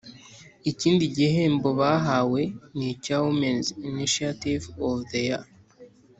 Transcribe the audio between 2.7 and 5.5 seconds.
ni icya Women’s initiative of the Year